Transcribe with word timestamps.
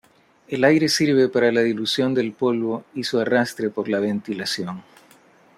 El 0.47 0.63
aire 0.63 0.89
sirve 0.89 1.29
para 1.29 1.51
la 1.51 1.61
dilución 1.61 2.15
del 2.15 2.33
polvo 2.33 2.85
y 2.95 3.03
su 3.03 3.19
arrastre 3.19 3.69
por 3.69 3.87
la 3.87 3.99
ventilación. 3.99 4.81